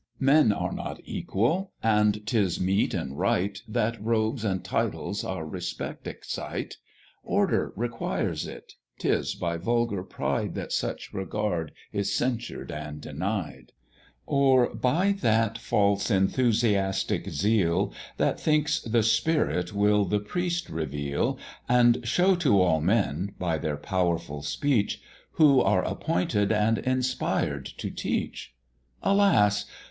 [0.19, 6.07] Men are not equal, and 'tis meet and right That robes and titles our respect
[6.07, 6.77] excite;
[7.23, 13.73] Order requires it; 'tis by vulgar pride That such regard is censured and denied;
[14.25, 21.37] Or by that false enthusiastic zeal, That thinks the Spirit will the priest reveal,
[21.69, 24.99] And show to all men, by their powerful speech,
[25.33, 28.55] Who are appointed and inspired to teach:
[29.03, 29.65] Alas!